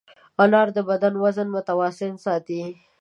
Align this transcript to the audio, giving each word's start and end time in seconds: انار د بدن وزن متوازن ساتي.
انار 0.43 0.67
د 0.75 0.77
بدن 0.89 1.13
وزن 1.23 1.47
متوازن 1.55 2.13
ساتي. 2.25 2.63